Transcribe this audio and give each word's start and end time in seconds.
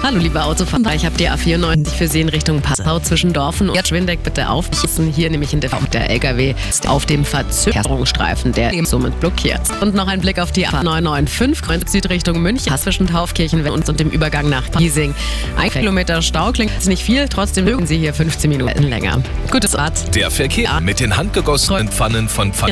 Hallo 0.00 0.18
liebe 0.18 0.40
Autofahrer, 0.40 0.94
ich 0.94 1.04
habe 1.04 1.16
die 1.16 1.28
A94 1.28 1.88
für 1.88 2.06
Sie 2.06 2.20
in 2.20 2.28
Richtung 2.28 2.60
Passau 2.60 3.00
zwischen 3.00 3.32
Dorfen 3.32 3.68
und 3.68 3.88
Schwindeck 3.88 4.22
bitte 4.22 4.48
aufschießen. 4.48 5.12
Hier 5.12 5.28
nämlich 5.28 5.52
in 5.52 5.58
der, 5.58 5.70
der 5.92 6.08
LKW 6.08 6.54
ist 6.68 6.88
auf 6.88 7.04
dem 7.04 7.24
Verzögerungsstreifen, 7.24 8.52
der 8.52 8.72
eben 8.74 8.86
somit 8.86 9.18
blockiert. 9.18 9.60
Und 9.80 9.96
noch 9.96 10.06
ein 10.06 10.20
Blick 10.20 10.38
auf 10.38 10.52
die 10.52 10.68
A995 10.68 11.62
Kreuz 11.62 11.90
Südrichtung 11.90 12.40
München 12.40 12.76
zwischen 12.76 13.08
Taufkirchen 13.08 13.66
und, 13.68 13.88
und 13.88 13.98
dem 13.98 14.10
Übergang 14.10 14.48
nach 14.48 14.70
Piesing. 14.70 15.16
Ein 15.56 15.70
Kilometer 15.70 16.22
Stau 16.22 16.52
klingt 16.52 16.86
nicht 16.86 17.02
viel, 17.02 17.28
trotzdem 17.28 17.64
mögen 17.64 17.84
Sie 17.84 17.98
hier 17.98 18.14
15 18.14 18.48
Minuten 18.48 18.84
länger. 18.84 19.20
Gutes 19.50 19.76
Rad. 19.76 20.14
Der 20.14 20.30
Verkehr 20.30 20.80
mit 20.80 21.00
den 21.00 21.16
handgegossenen 21.16 21.88
Pfannen 21.88 22.28
von 22.28 22.52
Pfannen 22.52 22.70